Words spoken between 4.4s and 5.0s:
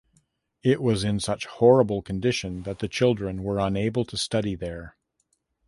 there.